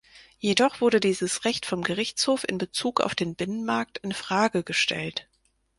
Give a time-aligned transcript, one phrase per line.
[0.39, 5.27] Jedoch wurde dieses Recht vom Gerichtshof in Bezug auf den Binnenmarkt in Frage gestellt.